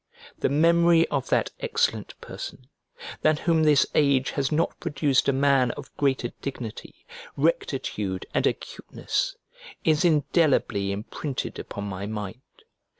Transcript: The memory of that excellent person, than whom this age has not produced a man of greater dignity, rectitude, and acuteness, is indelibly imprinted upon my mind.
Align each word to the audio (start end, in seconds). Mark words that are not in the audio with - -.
The 0.39 0.49
memory 0.49 1.07
of 1.09 1.29
that 1.29 1.51
excellent 1.59 2.19
person, 2.21 2.65
than 3.21 3.37
whom 3.37 3.61
this 3.61 3.85
age 3.93 4.31
has 4.31 4.51
not 4.51 4.79
produced 4.79 5.29
a 5.29 5.31
man 5.31 5.69
of 5.73 5.95
greater 5.95 6.29
dignity, 6.41 7.05
rectitude, 7.37 8.25
and 8.33 8.47
acuteness, 8.47 9.35
is 9.83 10.03
indelibly 10.03 10.91
imprinted 10.91 11.59
upon 11.59 11.83
my 11.87 12.07
mind. 12.07 12.41